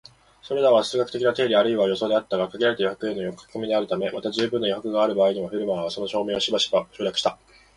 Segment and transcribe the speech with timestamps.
[0.41, 7.37] それらは数学的な定理あるいは予想であったが、限られた余白への書き込みであるため、また充分な余白がある場合にも、フェルマーはその証明をしばしば省略した